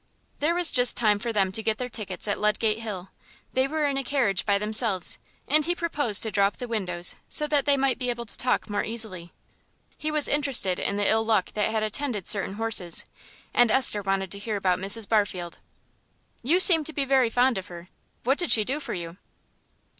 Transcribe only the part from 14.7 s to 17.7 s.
Mrs. Barfield. "You seem to be very fond of